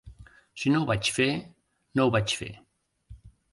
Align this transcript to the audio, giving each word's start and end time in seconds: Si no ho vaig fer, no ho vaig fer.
Si 0.61 0.73
no 0.75 0.79
ho 0.79 0.87
vaig 0.91 1.11
fer, 1.17 1.27
no 2.01 2.07
ho 2.09 2.13
vaig 2.17 2.35
fer. 2.43 2.51